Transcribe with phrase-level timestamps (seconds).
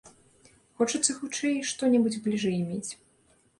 [0.81, 2.91] Хочацца хутчэй што-небудзь бліжэй мець.